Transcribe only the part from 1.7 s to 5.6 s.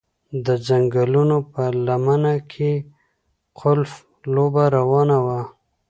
لمنه کې ګلف لوبه روانه وه